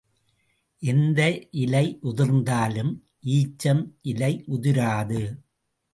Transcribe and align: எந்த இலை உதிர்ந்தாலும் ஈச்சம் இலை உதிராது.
எந்த 0.81 1.19
இலை 1.51 1.99
உதிர்ந்தாலும் 2.03 2.91
ஈச்சம் 3.27 3.83
இலை 4.01 4.43
உதிராது. 4.47 5.21